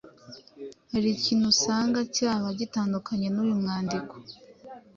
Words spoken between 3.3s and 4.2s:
uyu mwandiko